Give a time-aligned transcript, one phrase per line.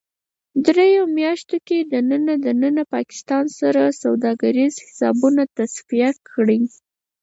[0.65, 6.61] دریو میاشتو کې دننه ـ دننه پاکستان سره سوداګریز حسابونه تصفیه کړئ